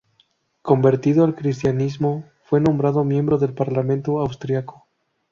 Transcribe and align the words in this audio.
Convertido 0.63 1.23
al 1.25 1.35
cristianismo, 1.35 2.25
fue 2.43 2.59
nombrado 2.59 3.03
miembro 3.03 3.37
del 3.37 3.53
parlamento 3.53 4.19
austriaco. 4.19 4.87